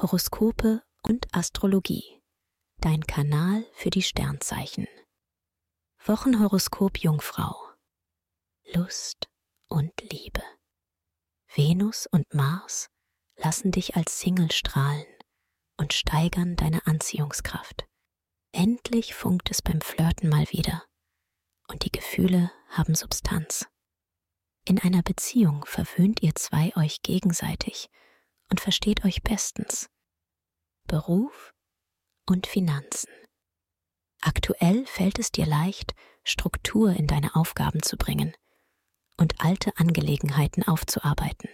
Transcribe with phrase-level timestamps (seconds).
[0.00, 2.22] Horoskope und Astrologie.
[2.80, 4.86] Dein Kanal für die Sternzeichen.
[6.04, 7.56] Wochenhoroskop Jungfrau.
[8.72, 9.28] Lust
[9.66, 10.44] und Liebe.
[11.52, 12.90] Venus und Mars
[13.38, 15.04] lassen dich als Single strahlen
[15.78, 17.84] und steigern deine Anziehungskraft.
[18.52, 20.84] Endlich funkt es beim Flirten mal wieder
[21.66, 23.66] und die Gefühle haben Substanz.
[24.64, 27.90] In einer Beziehung verwöhnt ihr zwei euch gegenseitig
[28.50, 29.88] und versteht euch bestens.
[30.86, 31.54] Beruf
[32.26, 33.10] und Finanzen.
[34.20, 35.94] Aktuell fällt es dir leicht,
[36.24, 38.34] Struktur in deine Aufgaben zu bringen
[39.16, 41.50] und alte Angelegenheiten aufzuarbeiten.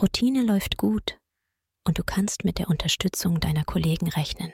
[0.00, 1.18] Routine läuft gut
[1.84, 4.52] und du kannst mit der Unterstützung deiner Kollegen rechnen.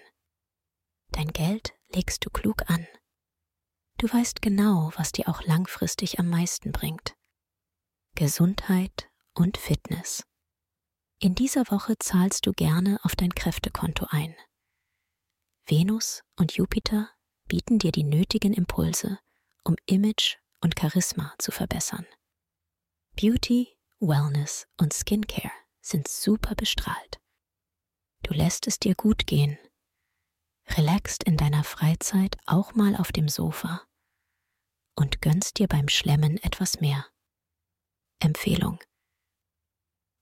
[1.10, 2.86] Dein Geld legst du klug an.
[3.98, 7.14] Du weißt genau, was dir auch langfristig am meisten bringt.
[8.14, 10.24] Gesundheit und Fitness.
[11.20, 14.36] In dieser Woche zahlst du gerne auf dein Kräftekonto ein.
[15.66, 17.10] Venus und Jupiter
[17.48, 19.18] bieten dir die nötigen Impulse,
[19.64, 22.06] um Image und Charisma zu verbessern.
[23.16, 27.18] Beauty, Wellness und Skincare sind super bestrahlt.
[28.22, 29.58] Du lässt es dir gut gehen.
[30.76, 33.82] Relaxt in deiner Freizeit auch mal auf dem Sofa
[34.94, 37.06] und gönnst dir beim Schlemmen etwas mehr.
[38.20, 38.78] Empfehlung.